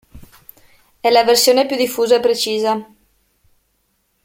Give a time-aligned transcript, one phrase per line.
[0.99, 2.91] È la versione più diffusa e precisa.